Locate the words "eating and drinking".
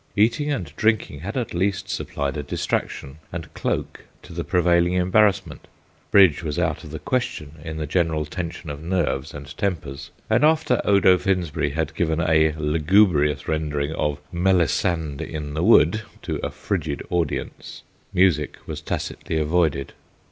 0.15-1.19